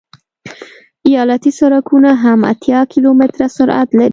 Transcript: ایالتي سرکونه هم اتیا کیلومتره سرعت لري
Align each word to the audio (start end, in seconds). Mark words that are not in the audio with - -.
ایالتي 1.09 1.51
سرکونه 1.59 2.11
هم 2.23 2.39
اتیا 2.51 2.79
کیلومتره 2.93 3.47
سرعت 3.57 3.89
لري 3.97 4.09